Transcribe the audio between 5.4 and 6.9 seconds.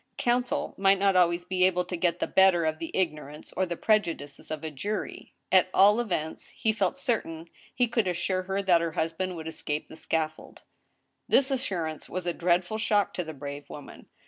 At all events, he